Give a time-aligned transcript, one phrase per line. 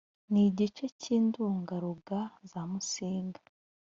[0.31, 2.19] n’igice k’indugaruga
[2.49, 3.41] za musinga